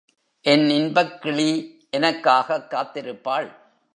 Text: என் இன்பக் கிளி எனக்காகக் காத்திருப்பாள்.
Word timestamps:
என் 0.41 0.69
இன்பக் 0.69 1.21
கிளி 1.21 1.79
எனக்காகக் 1.91 2.71
காத்திருப்பாள். 2.71 3.55